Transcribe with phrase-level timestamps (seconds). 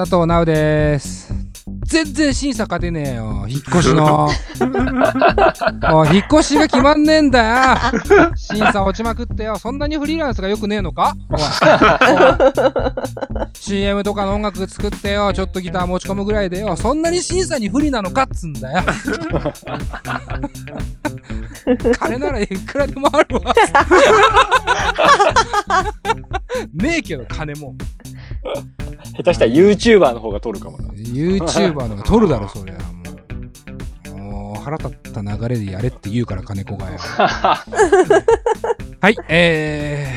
[0.00, 1.30] 佐藤直です。
[1.84, 3.44] 全然審査勝てねえよ。
[3.46, 4.30] 引っ越しの。
[5.92, 8.34] おい引っ越しが決まんねえんだよ。
[8.34, 9.58] 審査落ちまくってよ。
[9.58, 11.14] そんなにフリーランスがよくねえのか
[13.52, 15.34] ？CM とかの音楽作ってよ。
[15.34, 16.74] ちょっとギター持ち込むぐらいでよ。
[16.76, 18.82] そんなに審査に不利なのかっつんだよ。
[22.00, 23.54] 金ならいくらでもあるわ。
[26.74, 27.74] ねえけど、金も。
[29.16, 30.88] 下手したら YouTuber の方が取るかもな。
[30.94, 32.78] YouTuber のが取るだろ、そりゃ。
[34.12, 34.50] もう。
[34.52, 36.98] もう腹立った流れでやれって言うから、金子がよ。
[39.02, 40.12] はい、え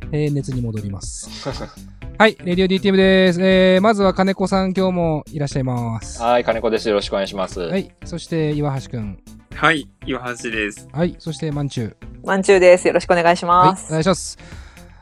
[0.00, 1.30] ー、えー、熱に戻ります。
[2.18, 3.40] はい、レディオ DTM です。
[3.42, 6.22] えー、まずは金子さん、今日もいらっしゃいます。
[6.22, 6.88] はい、金子です。
[6.88, 7.60] よろしくお願いします。
[7.60, 9.18] はい、そして岩橋くん。
[9.54, 10.88] はい、岩橋です。
[10.92, 11.96] はい、そしてまんちゅう。
[12.24, 12.86] まんちゅうです。
[12.86, 13.86] よろしくお願いしはいま、す。
[13.88, 14.38] お願いします。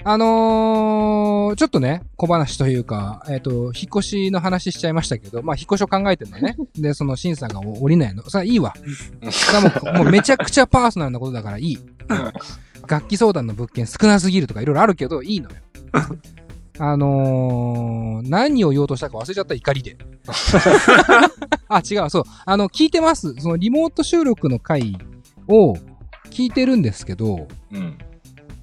[0.02, 6.56] あのー、ちょっとね、小話というか、えっ、と、引っ越しの話しちゃいましたけど、まあ、引っ越しを考えてるのね。
[6.74, 8.28] で、その、審査が降りないの。
[8.30, 8.72] さあ、いいわ。
[9.30, 11.78] それはもう、もうめちゃくちゃパーソナルなことだからいい。
[12.86, 15.56] 楽器相談の物件少なすぎるとかいろいろあるけど、いいのよ。
[16.78, 19.98] あのー、何を言おうとしたか忘れちゃった、怒りで。
[21.68, 22.24] あ、違う、そう。
[22.46, 23.34] あの、聞いてます。
[23.34, 24.96] その、リモート収録の回
[25.46, 25.74] を
[26.30, 27.98] 聞いてるんですけど、うん。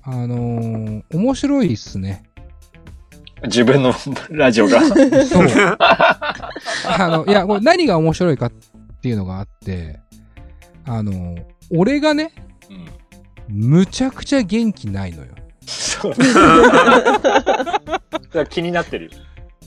[0.09, 2.23] あのー、面白いっすね。
[3.43, 3.93] 自分の
[4.31, 4.81] ラジオが。
[4.81, 4.97] そう。
[5.79, 8.51] あの、いや、これ何が面白いかっ
[9.01, 9.99] ていうのがあって、
[10.85, 12.31] あのー、俺がね、
[13.49, 13.69] うん。
[13.69, 15.33] むちゃくちゃ元気ないのよ。
[15.65, 16.13] そう。
[16.15, 17.99] だか
[18.33, 19.11] ら気になってる。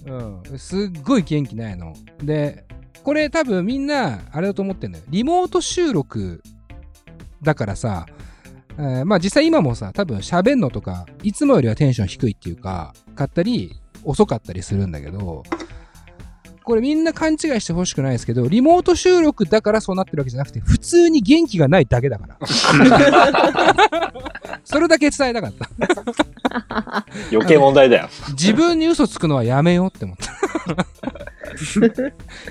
[0.07, 0.59] うん。
[0.59, 1.93] すっごい元気ないの。
[2.23, 2.65] で、
[3.05, 5.05] これ多分みんな、あれだと思ってんのよ。
[5.11, 6.43] リモート収録
[7.43, 8.07] だからさ、
[8.79, 15.43] えーまあ実際今もさ、多分喋んのとか、いつもよりはテンション低いっていうか、かったり、遅かったりするんだけど、
[16.63, 22.39] これみんな勘違いしてほしくないですけど、リモート収録だからそうなってるわけじゃなくて、普通に元気がないだけだから。
[24.65, 27.07] それだけ伝えたかった。
[27.33, 28.09] 余計問題だよ。
[28.31, 30.31] 自分に嘘つくのはやめようって思った。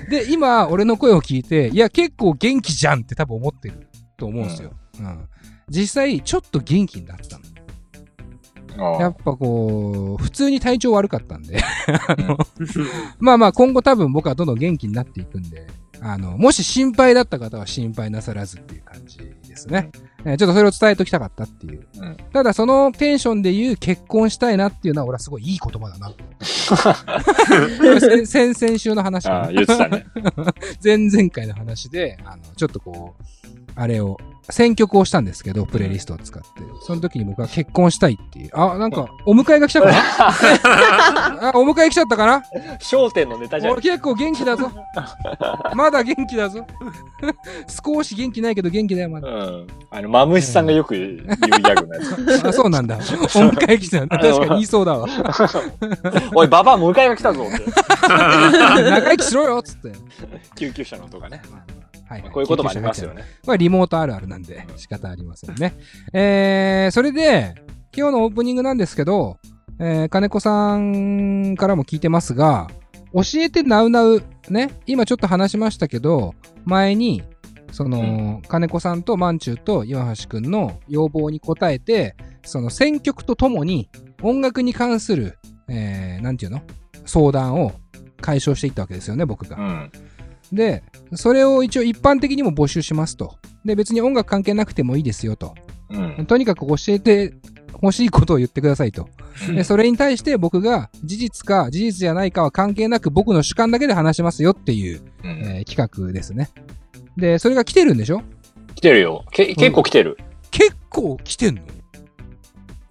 [0.09, 4.71] で、今、俺の声を聞いて、いや、結構元気じゃんって多分思ってると思うんですよ。
[4.99, 5.27] うん。
[5.69, 8.99] 実際、ちょっと元気になってたの。
[8.99, 11.61] やっぱこう、普通に体調悪かったんで。
[12.07, 12.37] あの
[13.19, 15.67] まあまあ、今後多分僕はどんどん元気になっていくんで、
[16.01, 19.89] あの、もし心配だった方は心配なさらずっていう感じですね。
[20.25, 21.87] えーちょっとそれを伝えておきたかったっていう。
[21.97, 26.13] うんただそのテンションで言う結婚したいなっていうのは俺はすごいいい言葉だな。
[27.99, 30.05] 先 先々週の話かなああ、言ってたね。
[30.83, 33.23] 前々回の話で、あの、ちょっとこう、
[33.75, 34.17] あれを、
[34.49, 36.49] 選曲をしたんですけど、プレイリストを使って。
[36.81, 38.49] その時に僕は結婚したいっていう。
[38.53, 41.49] あ、なんか、お迎えが来たかな？
[41.49, 42.43] あ、お迎え来ちゃったかな？
[42.79, 43.81] 焦点のネタじゃん俺。
[43.81, 44.71] 結構元気だぞ。
[45.75, 46.65] まだ元気だぞ。
[47.85, 49.27] 少し元気ないけど元気だよ、まだ。
[49.27, 49.67] うん。
[49.91, 52.47] あの、マムシさんがよく言うギャグのやつ。
[52.47, 52.95] あ、そうなんだ。
[52.97, 54.07] お迎え来た。
[54.07, 55.05] 確かに言いそうだわ。
[56.33, 57.65] おい、ババア迎えが来たぞって。
[58.07, 59.91] 長生きしろよっつって。
[60.55, 61.41] 救急車の音がね。
[62.09, 63.23] はい、こういうこともありますよね。
[63.45, 65.75] これリモートあるあるなんで仕方ありませんね。
[66.13, 67.55] えー、それで、
[67.95, 69.37] 今日のオープニングなんですけど、
[69.79, 72.69] えー、金子さんからも聞いてますが、
[73.13, 77.23] 教えてナウナウ、ね、今ちょっと話しましたけど、前に、
[77.71, 83.89] その、金子さんとマンチューと岩橋くんの要望に応えて、その選曲とともに
[84.21, 85.37] 音楽に関する、
[85.67, 86.61] えー、なんていうの？
[87.05, 87.73] 相談を
[88.21, 89.57] 解消していったわけですよね、僕が。
[89.57, 89.91] うん。
[90.51, 90.83] で、
[91.13, 93.35] それを一応一般的にも募集しますと。
[93.65, 95.53] で、別に音楽関係なくてもいいですよと。
[95.89, 96.25] うん。
[96.25, 97.33] とにかく教えて
[97.81, 99.07] 欲しいことを言ってくださいと。
[99.53, 105.75] で、それに対して僕が事実か事実じゃないかは関係なく僕の主観だけで話しますよっていう、うんえー企
[106.07, 106.49] 画ですね。
[107.17, 108.21] で、それが来てるんでしょ？
[108.75, 109.25] 来てるよ。
[109.31, 110.17] け結構来てる。
[110.51, 111.61] 結構来てんの？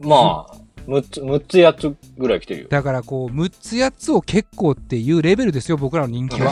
[0.00, 0.57] まあ、
[0.88, 2.68] 6つ、6つ8つぐらい来てるよ。
[2.70, 6.50] だからこう、6つ8つを結構っていうレベルですよ、僕らの人気は。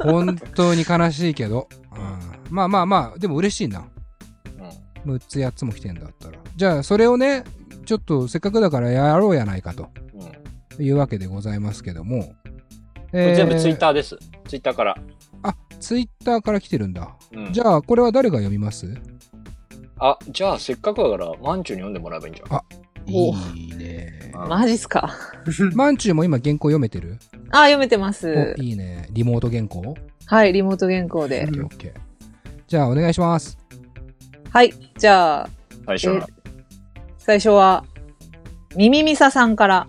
[0.02, 1.68] 本当に悲しいけど。
[1.92, 3.86] うん、まあまあまあ、でも嬉しいな。
[5.04, 6.38] 6つ8つも来てんだったら。
[6.56, 7.44] じゃあ、それをね、
[7.84, 10.20] ちょっとせっかくだからやろうやないかとうん。
[10.22, 10.36] うん
[10.78, 12.22] いうわけでございますけども。
[12.24, 12.32] こ
[13.12, 13.78] れ全部ツイッー。
[13.78, 14.18] ターです。
[14.46, 14.96] ツイッターから。
[15.42, 17.16] あ、ツイッターから来てるんだ。
[17.32, 18.86] うんじゃあ、これは誰が読みます？
[19.98, 22.60] あ、じゃあせっかくだから、マンチュに読んでもらえばいいんじゃん。
[23.08, 24.32] おいいね。
[24.34, 25.14] あマジっすか？
[25.74, 27.18] マンチューも今原稿読めてる？
[27.50, 28.62] あ、読めてますお。
[28.62, 29.08] いいね。
[29.12, 29.94] リモート原稿？
[30.26, 31.52] はい、リモート原稿でオッ。
[31.52, 31.92] ケーオッケー
[32.66, 33.56] じゃあ、お願いします。
[34.50, 35.48] はい、じゃあ、
[35.86, 36.26] 最初の。
[37.18, 37.84] 最初は、
[38.76, 39.86] ミミミサさんから、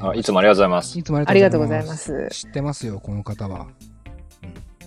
[0.00, 0.98] あいつもありがとうございます。
[0.98, 1.94] いつもありがとうございま。
[1.94, 2.28] す。
[2.30, 3.68] 知ってますよ、この方は。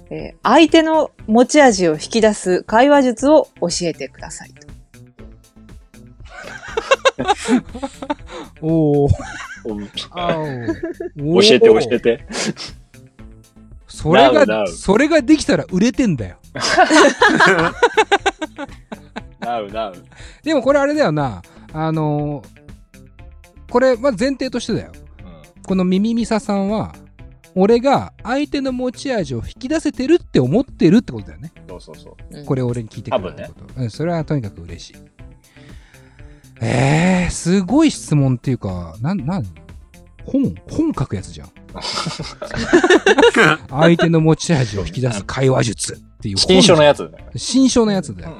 [0.09, 4.67] えー相手の持ち味を引き出す会話術を教えてくださいと。
[8.61, 9.11] おー。
[9.65, 12.25] うんあ教えて教えて。
[13.87, 16.37] それ Now, now が、それができたら売れてんだよ。
[19.39, 19.95] なうなう。
[20.43, 21.41] でもこれあれだよな。
[21.73, 22.59] あのー
[23.69, 24.91] これ、まず前提としてだよ。
[25.65, 26.93] このミミミサさんは、
[27.55, 31.51] 俺が相手の持ち味を引き出せてるって思ってるってことだよね。
[31.67, 32.37] そうそうそう。
[32.37, 33.81] うんこれを俺に聞いてくれたってこと。
[33.81, 34.95] うん、それはとにかく嬉しい。
[36.61, 39.45] えー、すごい質問っていうか、なん、なん、
[40.25, 41.49] 本、本書くやつじゃん。
[43.69, 47.25] 相手の持ち味を引き出す会話術っていう本新書のやつだよ。
[47.35, 48.35] 新書のやつだよ。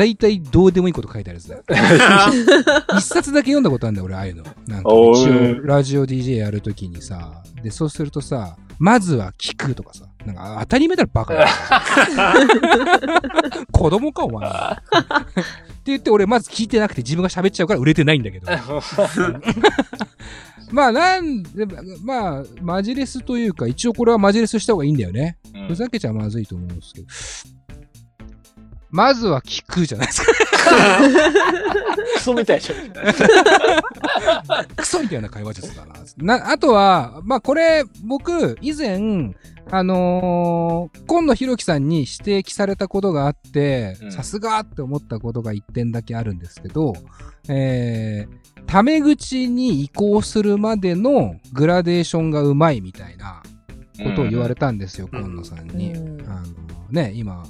[0.00, 1.62] 大体どうでもいいこと書いてあるやつだよ。
[2.96, 4.44] 一冊だけ読んだことあるんだよ、俺、ああいうの。
[4.66, 11.46] なんか一応、ラジオ DJ やるときにさ、で、そうするとさ、まずは聞くとかさ、なんか当たり前だろ、バカだ。
[13.70, 14.48] 子供か、お前。
[14.48, 14.60] って
[15.84, 18.46] 言って、俺、まず聞いてなくて自分が喋っちゃうから売れてないんだけど。
[20.72, 21.66] まあ、なんで、
[22.02, 25.36] まあ、マジレスというか、一応これはマジレスした方がいいんだよね。
[25.54, 27.06] うんふざけちゃまずいと思うんですけど。
[28.90, 30.32] まずは聞くじゃないですか。
[32.14, 32.76] クソみたいじゃん。
[34.76, 35.94] クソみたいな会話術だな。
[36.38, 39.34] な、あとは、まあこれ、僕、以前、
[39.72, 46.94] あのー、今野博樹さんに指摘されたことがあってう、んさすがって思ったことが一点だけあるんですけど、
[47.48, 53.42] えー、タメ口に移行するまでのグラデーションがうまいみたいな
[54.02, 55.92] ことを言われたんですよ、うん今野さんに。
[55.92, 56.46] うんあの
[56.90, 57.44] ね、今、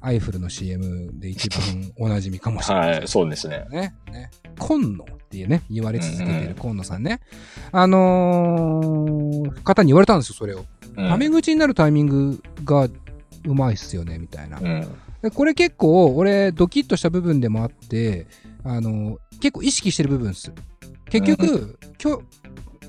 [0.00, 2.90] アイフルの CM で一番おなじみかもしれない。
[2.98, 3.66] はい、そうですね。
[3.70, 3.94] ね。
[4.12, 4.30] ね。
[4.58, 7.20] 今野っていうね、言われ続けてうんうんる今野さんね。
[7.72, 10.64] あのー、方に言われたんですよ、それを。
[10.96, 12.88] うんタメ口になるタイミングが
[13.44, 14.58] うまいっすよね、みたいな。
[14.58, 14.88] うん。
[15.22, 18.26] でこれ結構、俺、ドキッとした部分でもあって、
[18.64, 20.52] あのー結構意識してる部分です。
[21.10, 22.22] 結局、今日、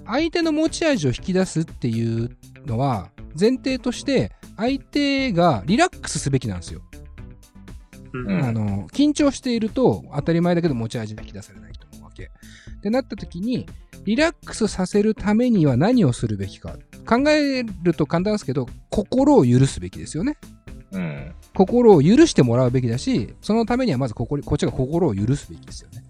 [0.06, 2.36] 相手の持ち味を引き出すっていう
[2.66, 6.82] のは、前提として、相手がリラックスすべきなんですよ。
[8.14, 12.32] うんうんあの、緊張していると当たり前だけど持ち味が引き出されないと思うわけ。
[12.78, 13.66] ってなった時に、
[14.06, 16.78] リラックスさせるためには何をするべきか。
[17.06, 20.38] 考えると簡単ですけど、心を許すべきですよね。
[20.92, 21.34] うん。
[21.54, 26.04] 心を許してもらうべきだし、そのためにはまずこここっちが心を許すべきですよね。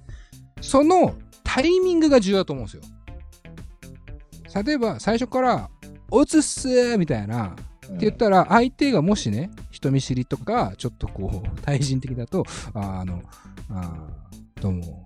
[0.62, 2.84] そのタイミングが重要だと思うんですよ。
[4.64, 5.70] 例えば最初から、
[6.12, 13.22] おつっすーみたいなって言ったら、相手がもしね、人見知りとか、ちょっとこう、対人的だと、あの、
[13.72, 14.08] あ
[14.62, 15.06] どうも、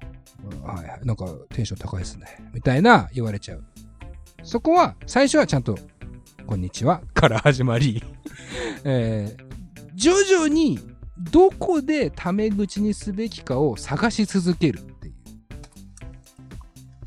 [0.63, 3.63] はいはい、なんかテンション高いですね、みたいな言われちゃう。
[4.43, 5.77] そこは、最初はちゃんと、
[6.47, 8.03] こんにちは、から始まり、
[8.83, 9.53] えー
[9.95, 10.79] 徐々に、
[11.31, 15.15] どこでタメ口にすべきかを探し続けるっていう、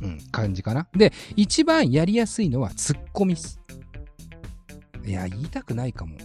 [0.03, 0.87] うん、感じかな。
[0.93, 3.61] で、一番やりやすいのはツッコミっす。
[5.05, 6.17] いや、言いたくないかも。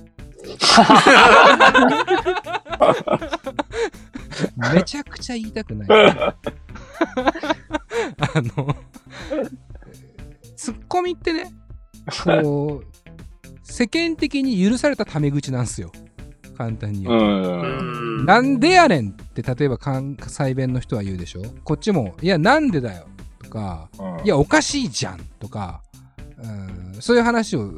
[4.74, 5.88] めちゃくちゃ言いたくない。
[5.89, 6.36] あ
[8.36, 8.75] の、
[10.55, 11.51] ツッコミってね、
[12.24, 12.86] こう、
[13.63, 15.91] 世間的に許されたタメ口なんですよ。
[16.57, 17.25] 簡単に言うと。
[17.25, 17.29] う
[18.21, 18.25] ん。
[18.25, 23.07] なんでやねんって例えば関西弁の人は言うでしょこっちも、いや、なんでだよ
[23.43, 23.89] とか、
[24.24, 25.81] いや、おかしいじゃんとか、
[26.43, 27.71] うん、そういう話を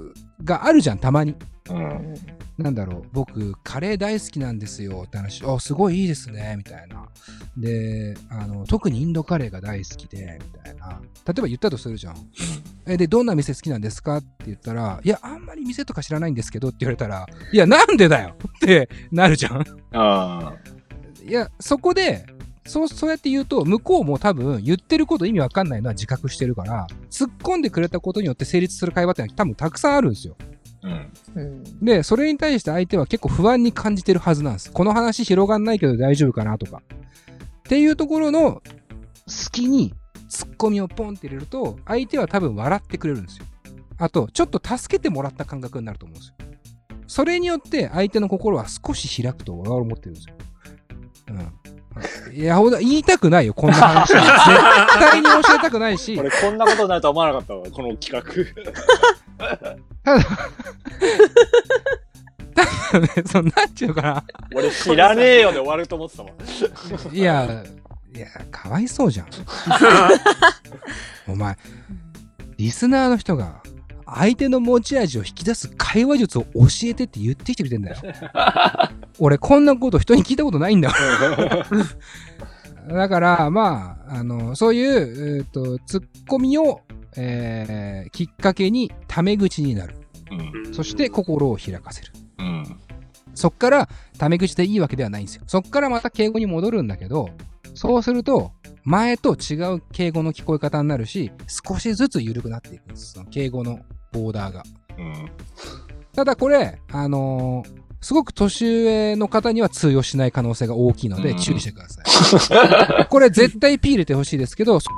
[0.43, 1.35] があるじゃん、たまに。
[1.69, 2.15] うん。
[2.57, 7.07] なんだろう、僕、カレー大好きなんですよって話、あ、すごいいいですね、みたいな。
[7.57, 10.99] で、あの、特にインドカレーが大好きで、みたいな。
[11.25, 12.15] 例えば言ったとするじゃん。
[12.85, 19.63] え、で、どんな店好きなんですかって言ったら、いや、あんまり店とか知らないんですけどって言われたら、いや、なんでだよってなるじゃん。
[19.93, 20.53] あ
[21.25, 22.25] いや、そこで、
[22.65, 30.35] そう、そうやって言うと、向こうも多分言ってること意味わかんないのは自覚してるから、突っ込んでくれたことによって成立する会話ってのは多分たくさんあるんですよ。
[31.81, 34.71] で、それに対して相手は結構不安に感じてるはずなんです。
[34.71, 36.81] この話広がんないけど大丈夫かなとか。
[36.87, 38.61] っていうところの
[39.27, 39.93] 隙に
[40.27, 43.45] ツッコミをポンって入れると、相手は多分笑ってくれるんですよ。
[43.97, 46.35] あと、ちょっと助けてもらった感覚になると思うんですよ。
[47.07, 50.35] それによって相手の心は少し開くと俺は思ってるんですよ。
[51.29, 51.72] うん。
[52.33, 54.13] いや、ほんと言いたくないよ、こんな話。
[54.13, 54.21] 絶
[54.99, 56.17] 対に教えたくないし。
[56.19, 58.23] 俺こんなことになるとは思わなかったわ、この企画。
[59.37, 59.77] ただ、
[62.91, 64.23] ただね、そう、なんちゅうのかな。
[64.55, 66.29] 俺知らねえよで終わると思ってたわ。
[67.11, 67.63] いや、
[68.15, 69.27] いや、かわいそうじゃん。
[71.27, 71.57] お前、
[72.57, 73.61] リスナーの人が、
[74.15, 77.97] 相手の持ち味を引き出す会話術を教えてって言ってきてくれてんだよ。
[79.19, 80.95] 俺、こんなこと人に聞いたことないんだわ。
[82.89, 86.81] だから、まあ、あの、そういう、えーと、ツッコミを、
[87.15, 89.95] えーきっかけに、タメ口になる。
[90.31, 90.73] うん。
[90.73, 92.11] そして、心を開かせる。
[92.39, 92.79] うん。
[93.33, 95.43] そっから、タメ口でいいわけではないんですよ。
[95.47, 97.29] そっからまた敬語に戻るんだけど、
[97.73, 98.51] そうすると、
[98.83, 103.13] 前と違う敬語の聞こえ方になるし、少しずつ緩くなっていくんです。
[103.13, 103.79] その敬語の
[104.13, 104.63] ボーダーが。
[104.97, 105.31] うん。
[106.15, 112.01] ただこれ、あのーすごく年上の方には通用しない可能性が大きいのでうん注意してくださ
[112.99, 113.05] い。
[113.07, 114.89] これ絶対 P 入れてほしいですけど、そ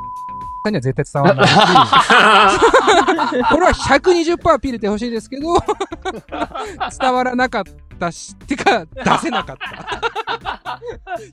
[0.66, 1.54] さんには絶対伝わらないし、
[3.54, 5.54] これは 120%P 入れてほしいですけど、
[7.00, 7.64] 伝わらなかっ
[8.00, 10.02] たし、てか、出せなかった。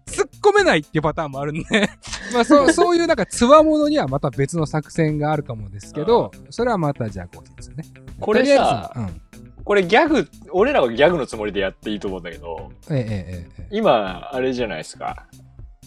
[0.07, 1.65] 突っ込めないっていうパターンもあるんで、
[2.33, 7.85] まあそう、そういうなんか、つわものにはまた別の作戦があるかもですけど、それはまたじゃあ後日ね。
[8.21, 9.23] これさとりあえず
[9.65, 12.97] これギャグ、俺らはギャグのつもりでやっていいと思うんだけど、うん。
[12.97, 13.69] ええええええ。
[13.71, 15.27] 今、あれじゃないですか。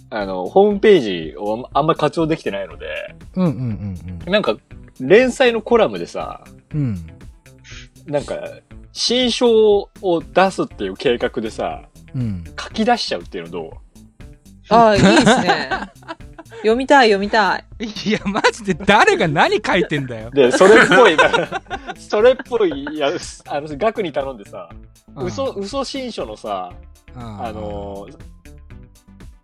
[0.10, 4.56] あの、ホームページをあんまり活用できてないので、うんうんうんなんか、
[5.00, 6.80] 連載のコラムでさ、うん。
[6.80, 8.12] うん。
[8.12, 8.40] なんか、
[8.94, 9.90] 新書を
[10.34, 11.95] 出すっていう計画でさ、うん。
[12.60, 13.72] 書き出しちゃうっていうのどう？
[14.70, 15.70] ああ、いいですね。
[16.58, 17.66] 読みたい、読みたい。
[18.06, 20.32] いや、マジで誰が何書いてんだよ。
[20.32, 21.18] で、それっぽい、
[21.98, 23.12] それっぽい、や、
[23.48, 24.70] あの、額に頼んでさ、
[25.16, 26.72] 嘘、嘘新書のさ、
[27.16, 28.08] ああの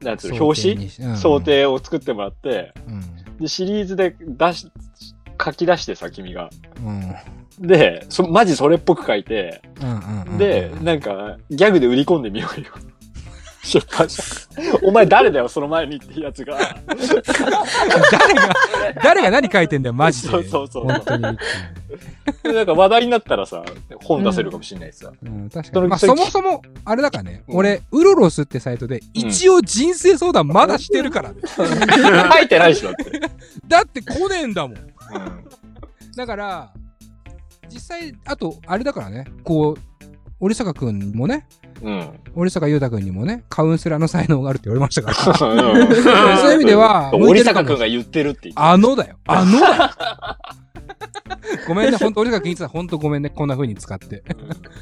[0.02, 0.90] ー、なんつうの、表紙？
[0.90, 1.42] 紙想。
[1.42, 3.38] 定を作ってもらって、うん。
[3.38, 4.72] で、シリーズで出し、
[5.44, 6.50] 書き出してさ、君が。
[6.84, 7.16] うん。
[7.62, 9.62] で、そ、マジそれっぽく書いて。
[10.38, 12.68] で、なんか、ギャグで売り込んでみようよ。
[13.64, 14.24] 出版社。
[14.82, 16.58] お前誰だよ、その前にってやつが。
[16.58, 18.54] 誰が、
[19.04, 20.30] 誰が何書いてんだよ、マジで。
[20.30, 21.38] そうそうそう本当に。
[22.44, 23.64] でなんか話題になったらさ、
[24.04, 25.12] 本出せるかもしれないしさ。
[25.24, 25.88] うん、確かに。
[25.88, 31.36] まあ、そもそも、あれだからね、うん俺、ウロロスってサイトで、一応人生相談まだしてるからね。
[32.34, 33.20] 書いてないしだって。
[33.68, 34.78] だって来ねえんだもん。
[34.78, 34.92] うん
[36.16, 36.74] だから、
[37.70, 40.04] 実際、あと、あれだからね、こう、
[40.40, 41.48] 折坂くんもね、
[41.84, 42.10] うん。
[42.36, 45.16] 折坂優太くんにもね、カウンセラーの才能があるって言われましたから。
[45.38, 49.18] そういう意味では、向い森てるかも坂くんが言ってるって言ってあのだよ。
[49.28, 49.90] あのだよ。
[51.68, 54.24] ごめんね、ほんと、折坂くんいつはほんとごめんね、こんな風に使って。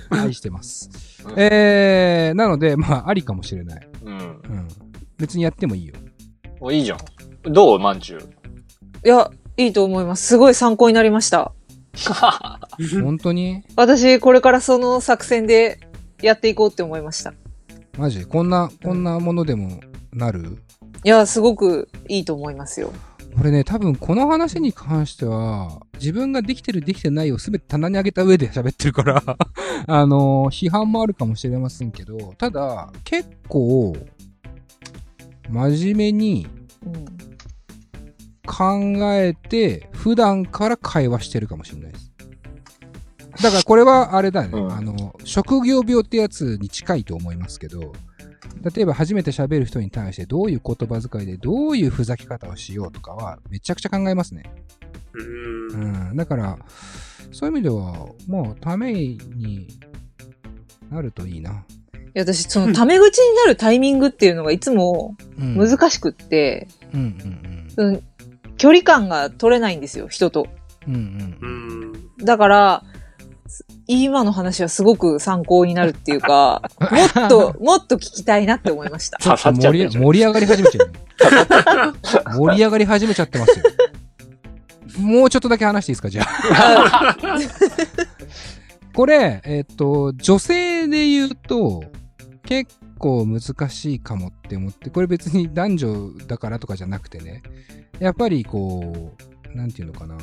[0.09, 0.89] 愛してます。
[1.25, 3.87] うんえー、なので、まあ、ありかもしれない。
[4.05, 4.17] うん。
[4.17, 4.67] うん。
[5.17, 5.93] 別にやってもいいよ。
[6.59, 6.99] もういいじゃん。
[7.51, 8.21] どうまんじゅう？
[9.05, 10.27] いや、いいと思います。
[10.27, 11.51] すごい参考になりました。
[13.03, 13.63] 本当に？
[13.75, 15.79] 私、これからその作戦で
[16.21, 17.33] やっていこうって思いました。
[17.97, 18.25] マジ？
[18.25, 19.79] こんな、こんなものでも
[20.13, 20.57] なる？
[21.03, 22.91] いや、すごくいいと思いますよ。
[23.39, 29.23] 俺ね、多分この話に関しては、自分ができてるできてないをすべて棚に上げた上で 喋ってるから、
[29.87, 33.95] あのー批判もあるかもしれませんけど、ただ、結構、
[35.49, 36.47] 真面目に
[36.85, 37.05] うん。
[38.45, 42.08] 考えて、普段から会話してるかもしれないです。
[43.41, 47.93] だからこれはあれだね、うんあの、職業病ってやつに近いと思いますけど、
[48.75, 54.43] 例えば初めて喋る人に対してどういう言葉遣いでどういうふざけ方をしようとかはめちゃくちゃ考えますね。
[55.13, 56.09] うん。
[56.09, 56.57] うん、だから、
[57.31, 59.67] そういう意味では、もうために
[60.89, 61.51] なるといいな。
[61.51, 68.03] いや、私、その、タメ口になるタイミングっていうのがいつもうん、難しくって、うんうんうん、
[68.57, 70.47] 距離感が取れないんですよ、人と。
[70.87, 71.37] うん。
[71.41, 71.47] う。
[71.47, 72.25] ん。
[72.25, 72.83] だから、
[73.87, 79.17] 今の話はすごり参考になるっていうか、 もっと、もっと聞きたいなって思いました。
[79.17, 80.93] ちょっと盛り盛り上がり始めちゃうよ。
[82.37, 83.65] 盛り上がり始めちゃってますよ。
[84.99, 87.17] もうちょっとだけ話していいですか、じゃあ。
[88.93, 91.83] これ、えっ、と、女性で言うと、
[92.43, 97.43] 結構難しいかもって思って、これ別に男女だからとかじゃなくてね、
[97.99, 99.13] やっぱりこ
[99.53, 100.17] う、なんていうのかな。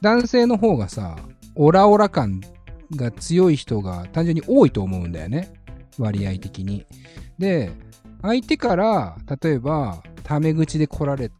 [0.00, 1.16] 男性の方がさ、
[1.54, 2.40] オラオラ感
[2.96, 5.52] が強い人が単純に多いと思うんだよね。
[5.98, 6.86] 割合的に。
[7.38, 7.72] で、
[8.22, 11.30] 相手から、例えば、タメ口で来られ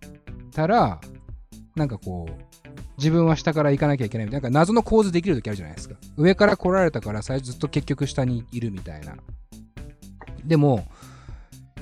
[0.52, 1.00] たら、
[1.76, 2.42] なんかこう、
[2.98, 5.96] 自分は下から行かなきゃいけないみたいな、なんか謎の構図できる時あるじゃないですか。
[6.16, 9.16] 上から来られたから最初ずっと結局下にいるみたいな。
[10.44, 10.86] でも、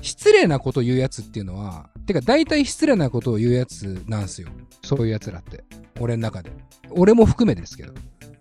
[0.01, 4.49] 失礼なこと言うやつっていうのは、てか大体失礼なことを言うやつなんすよ。
[4.83, 5.63] そういうやつらって。
[5.99, 6.51] 俺の中で。
[6.91, 7.93] 俺も含めですけど。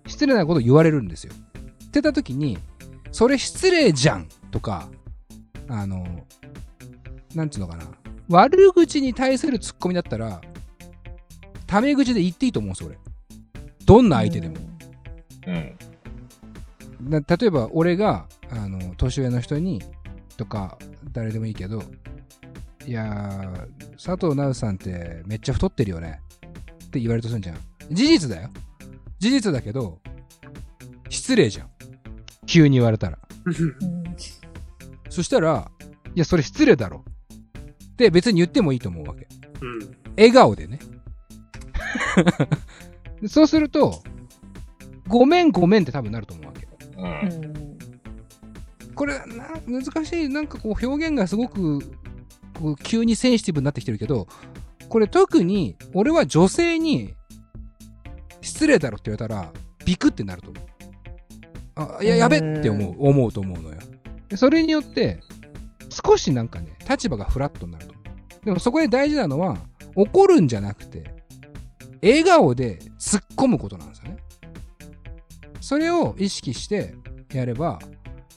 [0.07, 1.33] 失礼なこと言われるんですよ。
[1.87, 2.59] ってた時に、
[3.13, 4.89] それ失礼じゃんとか、
[5.69, 6.27] あの、
[7.35, 7.85] なんつうのかな。
[8.29, 10.41] 悪口に対するツッコミだったら、
[11.67, 12.99] タメ口で言っていいと思うんですよ、俺。
[13.85, 14.57] どんな相手でも。
[15.47, 15.77] うん。
[17.09, 19.83] な例えば俺があの年上の人に
[20.37, 20.79] とか
[21.13, 21.83] 誰でもいいけど
[22.87, 26.21] いやー佐藤直さんってめっちゃ太ってるよね
[26.87, 27.57] って言われるとするんじゃん
[27.91, 28.51] 事実だよ
[29.21, 30.01] 事実だけど
[31.09, 31.71] 失礼じゃん。
[32.47, 33.19] 急に言われたら。
[33.45, 33.55] うん
[35.09, 35.71] そしたら
[36.15, 37.05] いやそれ失礼だろ。
[37.93, 39.29] って別に言ってもいいと思うわけ。
[39.61, 39.97] うん。
[40.17, 40.79] 笑顔でね。
[43.21, 44.03] で そうすると
[45.07, 46.67] ごめんごめんって多分なると思うわけ。
[46.67, 46.71] う。
[46.97, 47.53] うん。
[47.53, 50.29] んこれな難しい。
[50.29, 51.81] なんかこう表現がすごく
[52.55, 54.29] こう急にセンシティブになってきてるけど
[54.89, 57.15] これ特に俺は女性に
[58.41, 59.53] 失礼だろって言われたら
[59.85, 60.65] ビクってなると思う。
[61.77, 62.95] あいややべって思う。
[62.99, 63.77] 思うと思うのよ。
[64.29, 65.21] でそれによって
[65.89, 68.01] 少しなんかね立場がフラットになると思
[68.43, 68.45] う。
[68.45, 69.59] でもそこで大事なのは
[69.95, 71.15] 怒るんじゃなくて
[72.03, 74.17] 笑顔で突っ込むことなんですよね。
[75.61, 76.95] それを意識して
[77.33, 77.79] やれば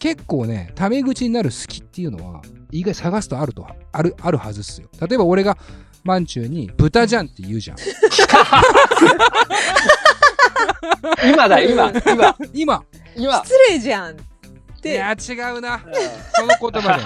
[0.03, 2.41] 結構ね、タメ口になる隙っていうのは、
[2.71, 4.89] 意外探すとあると、ある、あるはずっすよ。
[4.99, 5.57] 例えば俺が、
[6.03, 7.77] マンチューに、豚じゃんって言うじゃん。
[11.31, 12.83] 今だ、 今、今、今、
[13.15, 13.43] 今。
[13.43, 14.17] 失礼じゃん。
[14.85, 15.79] いや、違うな。
[16.35, 17.03] その言葉で。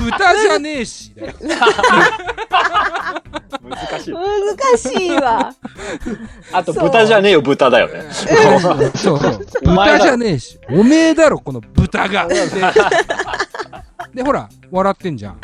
[0.10, 1.12] 豚じゃねえし。
[3.62, 4.14] 難しい。
[4.14, 5.54] 難しいわ。
[6.52, 8.06] あと、豚じゃねえよ、豚だよね。
[8.10, 9.46] そうそう。
[9.62, 10.58] 豚じゃねえし。
[10.70, 12.26] おめえだろ、この豚が。
[12.26, 12.36] で、
[14.14, 15.40] でほら、笑ってんじゃん。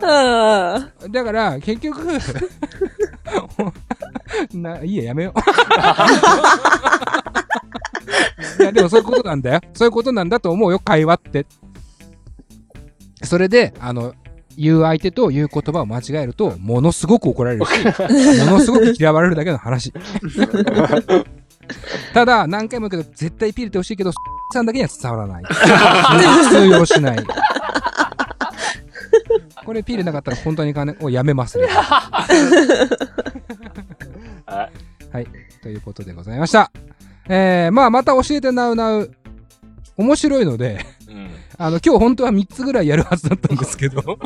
[0.00, 1.12] うん。
[1.12, 2.06] だから、結局、
[4.54, 5.40] ないいや、やめよう。
[8.62, 9.60] いや、でもそういうことなんだよ。
[9.74, 11.46] そういうことなんだと思うよ、会話って。
[13.22, 14.14] それで、あの、
[14.56, 17.70] 言う相手と言う言葉を間違えると、ものすごく怒られるし、
[18.44, 19.92] ものすごく嫌われるだけの話。
[22.12, 24.12] ただ、何回も言うけど、絶対ピールってほしいけど、
[24.52, 25.44] さんだけには伝わらない。
[26.50, 27.18] 通用しない。
[29.70, 31.68] これピールなかったら本当に金をやめますね。
[34.44, 34.68] は
[35.20, 35.28] い
[35.62, 36.72] ということでございました。
[37.28, 39.14] えー、まあまた教えてなうなう。
[39.96, 41.30] 面白いので、うん。
[41.56, 44.00] あの、今日本当は3つぐらいやるはずだったんですけど、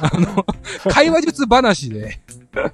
[0.00, 0.44] あの、
[0.90, 2.20] 会話術話で、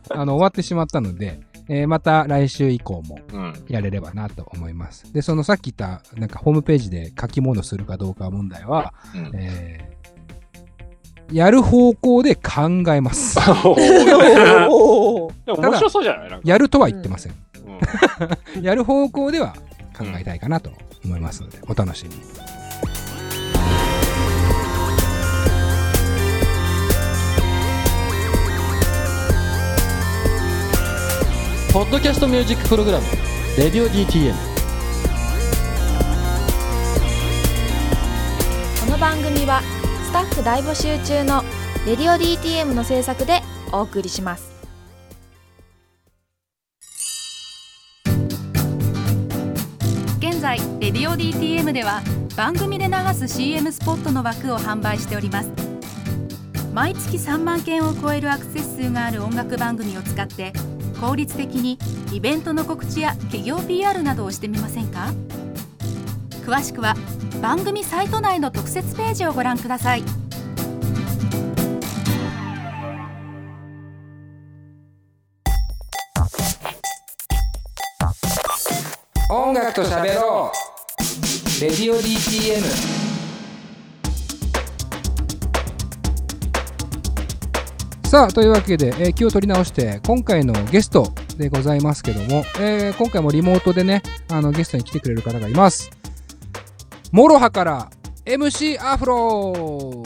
[0.09, 3.53] あの、終わってしまったので、えーまた来週以降もうん。
[3.69, 5.13] やれればなと思います。
[5.13, 9.31] で、そのさっき言った、なんかホームページで書き物するかどうか問題は、うん。
[9.35, 9.94] えー
[11.33, 13.39] やる方向で考えます。
[13.41, 13.75] 面
[15.75, 16.41] 白そうじゃない？
[16.45, 17.33] やるとは言ってません。
[18.57, 19.55] うん やる方向では
[19.97, 20.71] 考えたいかなと
[21.05, 22.21] 思いますので、お楽しみに。
[31.73, 33.07] ポッドキャストミュージックプログラム
[33.59, 34.33] 「レディオ DTM」
[38.85, 39.84] この番組はス
[40.15, 41.43] タッフ大募集中の
[41.85, 44.53] 「レディオ DTM」の制作でお送りします。
[50.21, 52.01] 現在「レディオ DTM」では
[52.37, 55.51] 番組で流す CM スポットの枠を販売しております。
[56.73, 60.53] 毎月3万件を超えるアクセス数がある音楽番組を使って
[61.01, 61.77] 効率的に
[62.13, 65.13] イベントの告知や企業 PR などをしてみませんか？
[66.47, 66.95] 詳しくは
[67.41, 70.03] 番組サイト内の特設ページをご覧ください。
[79.31, 81.61] 音楽と喋ろう。
[81.61, 82.63] レディオ DTM
[88.05, 95.91] さあというわけで、えー気を取り直して今回のゲストでございますけども、えー今回もリモートでねあのゲストに来てくれる方がいます。
[97.15, 97.91] モロハから
[98.25, 100.03] MC アフロ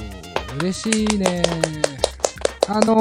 [0.60, 1.42] 嬉しいね
[2.68, 3.00] あの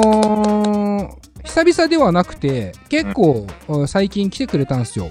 [1.14, 3.46] ー久々ではなくて結構、
[3.86, 5.10] 最近来てくれたんですよ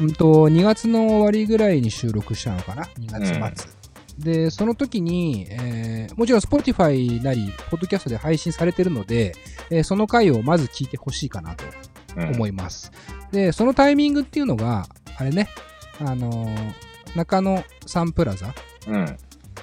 [0.00, 0.06] うん。
[0.06, 3.70] うんと、2月の終わりぐらいに収録したのかな ?2 月末。
[4.18, 9.36] で、その時に、えーもちろん Spotify なり、ポッドキャストで配信されてるので、
[9.70, 11.64] えーその回をまず聞いてほしいかなと
[12.16, 12.90] うん思います。
[13.30, 14.86] で、そのタイミングっていうのが、
[15.18, 15.48] あれね、
[16.00, 18.54] あのー中野サンプラザ、
[18.86, 19.16] うん。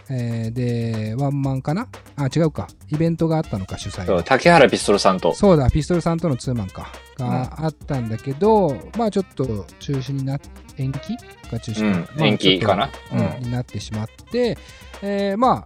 [0.07, 1.87] えーで、ワンマンかな？
[2.15, 2.67] あ、違うか。
[2.89, 5.33] イベントがあったのか、主催そう、竹原ピストルさんと。
[5.33, 6.91] そうだ、ピストルさんとのツーマンか。
[7.17, 10.41] があったんだけど、まあちょっと中止になっ、
[10.77, 11.17] 延期
[11.49, 12.89] が中止うんまあ延期かな？
[12.89, 14.57] ちょっとうんになってしまって、
[15.01, 15.65] えーま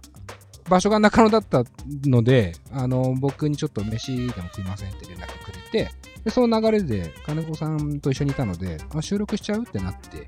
[0.68, 1.64] 場所が中野だった
[2.06, 5.39] ので、あの、僕にちょっと飯でも食いませんって連絡
[5.70, 5.90] て、
[6.24, 10.26] でその流れで金子さんと一緒にいたので、あ収録しちゃうってなって、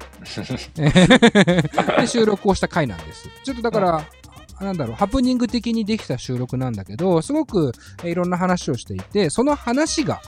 [2.01, 3.29] で収録をした回なんです。
[3.45, 4.05] ちょっとだから、
[4.61, 10.21] なんだろう、ハプニング的にできた収録なんだけど、すごくえーいろんな話をしていて、その話が、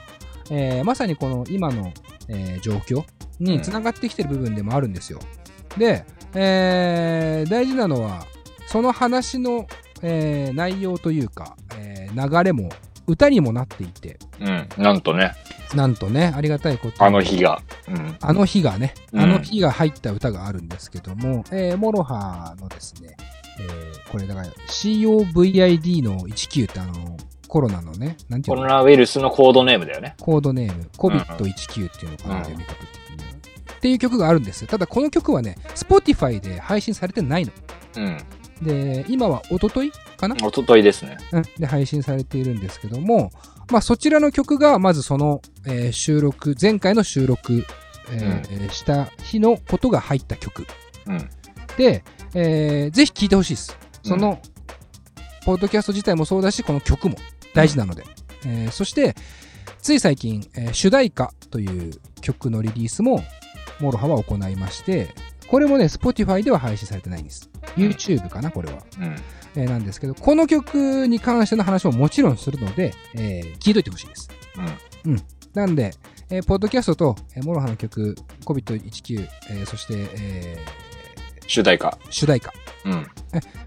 [0.51, 1.93] えーまさにこの今の、
[2.29, 3.05] えー状況
[3.41, 5.19] につながってきてる部分でもあるんですよ。
[5.79, 8.27] で、えー大事なのは、
[8.67, 9.67] その話の、
[10.03, 12.69] えー内容というか、えー流れも
[13.07, 14.69] 歌にもなっていて、うん。
[14.83, 15.33] なんとね、
[15.75, 17.61] なんとね、ありがたいことにあの日が。
[17.89, 18.17] うん。
[18.21, 23.17] あの日がね、うんあの日が入った歌があるんですけども、えーモロハのですね、
[23.61, 27.17] えーこれだから COVID の19ってあの、
[27.49, 28.63] コロナのね、なんていうの？
[28.63, 30.15] コロナウイルスのコードネームだよね。
[30.21, 33.33] コードネーム、COVID19 っていうのかな、うん読み方的には。
[33.77, 34.69] っていう曲があるんですよ。
[34.69, 37.53] ただこの曲はね、Spotify で配信されてないの。
[37.97, 38.19] うん。
[38.65, 40.37] で、今は一昨日かな？
[40.43, 41.19] おとといですね。
[41.33, 41.43] うん。
[41.59, 43.31] で配信されているんですけども、
[43.71, 47.65] まあ、そちらの曲がまずその、えー収録前回の収録、
[48.11, 50.67] えーした日のことが入った曲。
[51.07, 51.31] うん。
[51.77, 52.03] で、
[52.35, 53.79] えーぜひ聴いてほしいです。
[54.03, 54.41] その、
[55.45, 57.17] ポッドキャスト自体もそうだしこの曲も
[57.55, 58.05] 大事なので、
[58.47, 59.15] えーそして
[59.81, 63.23] つい最近、えー主題歌という曲のリリースも
[63.81, 65.15] MOROHA は行いまして
[65.49, 69.17] これもね Spotify では配信されてないんです YouTube かなこれはうん。
[69.57, 74.29] えーなんですけど、この曲に関しての話ももちろんするので、えー聞いといてほしいです。
[75.05, 75.23] うん。
[75.55, 75.93] なんで、
[76.29, 80.65] えーポッドキャストと、えー MOROHA の曲、COVID19、えーそして、え
[81.47, 81.89] 主題歌。
[81.89, 82.53] ー主題歌。
[82.87, 83.07] うん。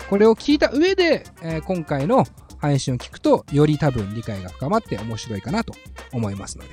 [0.10, 2.26] これを聞いた上で、えー今回の
[2.58, 5.74] 配信を聞くと、より多分理解が深まって面白いかなと
[6.12, 6.70] 思いますので。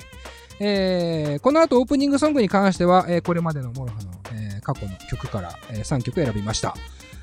[0.60, 6.74] えーこの後オープニングソングに関しては、えーこれまでの MOROHA の、えー過去の曲から、え3曲選びました。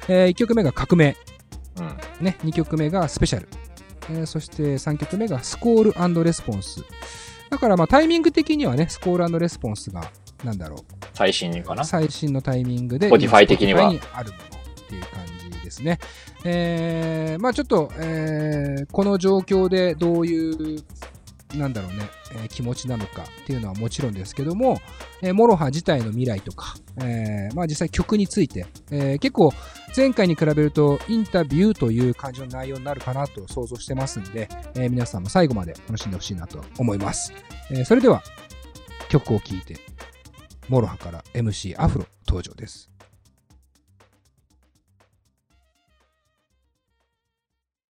[0.07, 1.15] え1曲目が革命。
[1.77, 1.81] う
[2.21, 2.25] ん。
[2.25, 3.47] ね、2曲目がスペシャル、
[4.11, 6.83] えーそして3曲目がスコールレスポンス。
[7.49, 10.11] だからまあタイミング的にはね、スコールレスポンスが、
[10.43, 10.77] なんだろ
[11.13, 11.81] 最新かな？
[11.81, 13.89] う、最新のタイミングで、Spotify 的には？
[13.91, 15.99] にあるものっていう感じですね。
[16.45, 20.83] えーまあちょっと、えーこの状況でどういう、
[21.57, 24.81] なんだろうね、えー気持ちなのかっていうのはもちろんですけども、
[25.21, 29.53] えーモロハ自体の未来とか、えーまあ実際曲について、え結構
[29.95, 37.33] 前回に比べるとインタビューという感じの内容になるかなと想像してますんで、え皆さんも最後まで楽しんでほしいなと思います。
[37.71, 38.23] えそれでは
[39.09, 39.77] 曲を聴いて、
[40.69, 42.90] モロハから MC アフロ登場です。